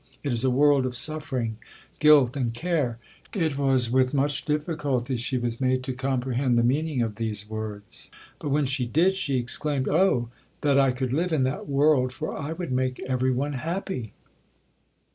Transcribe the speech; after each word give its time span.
It 0.23 0.33
is 0.33 0.43
a 0.43 0.49
world 0.49 0.87
of 0.87 0.95
suffering, 0.95 1.57
guilt, 1.99 2.35
and 2.35 2.55
care.' 2.55 2.97
It 3.35 3.55
was 3.55 3.91
with 3.91 4.15
much 4.15 4.45
difficulty 4.45 5.15
she 5.15 5.37
was 5.37 5.61
made 5.61 5.83
to 5.83 5.93
comprehend 5.93 6.57
the 6.57 6.63
meaning 6.63 7.03
of 7.03 7.17
these 7.17 7.47
words, 7.47 8.09
but 8.39 8.49
when 8.49 8.65
she 8.65 8.87
did, 8.87 9.13
she 9.13 9.37
exclaimed, 9.37 9.87
'Oh, 9.87 10.29
that 10.61 10.79
I 10.79 10.89
could 10.89 11.13
live 11.13 11.31
in 11.31 11.43
that 11.43 11.69
world, 11.69 12.13
for 12.13 12.35
I 12.35 12.51
would 12.51 12.71
make 12.71 12.99
every 13.01 13.29
one 13.31 13.53
happy!' 13.53 14.13